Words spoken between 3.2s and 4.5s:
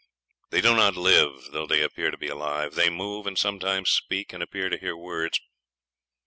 and sometimes speak, and